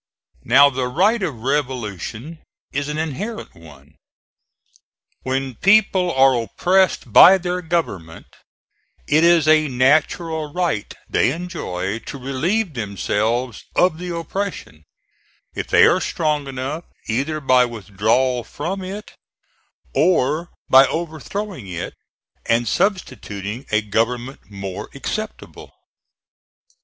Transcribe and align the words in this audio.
Now, 0.43 0.71
the 0.71 0.87
right 0.87 1.21
of 1.21 1.43
revolution 1.43 2.39
is 2.71 2.89
an 2.89 2.97
inherent 2.97 3.53
one. 3.53 3.97
When 5.21 5.53
people 5.53 6.11
are 6.11 6.41
oppressed 6.41 7.13
by 7.13 7.37
their 7.37 7.61
government, 7.61 8.25
it 9.05 9.23
is 9.23 9.47
a 9.47 9.67
natural 9.67 10.51
right 10.51 10.91
they 11.07 11.31
enjoy 11.31 11.99
to 11.99 12.17
relieve 12.17 12.73
themselves 12.73 13.63
of 13.75 13.99
the 13.99 14.15
oppression, 14.15 14.85
if 15.53 15.67
they 15.67 15.85
are 15.85 16.01
strong 16.01 16.47
enough, 16.47 16.85
either 17.07 17.39
by 17.39 17.65
withdrawal 17.65 18.43
from 18.43 18.83
it, 18.83 19.13
or 19.93 20.49
by 20.67 20.87
overthrowing 20.87 21.67
it 21.67 21.93
and 22.47 22.67
substituting 22.67 23.67
a 23.71 23.83
government 23.83 24.49
more 24.49 24.89
acceptable. 24.95 25.71